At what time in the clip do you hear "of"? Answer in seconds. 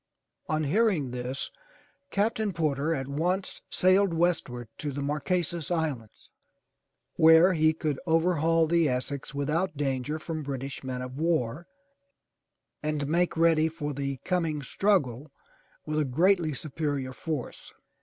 11.03-11.19